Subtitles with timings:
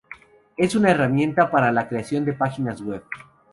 [0.57, 3.03] Es una herramienta para la creación de páginas web.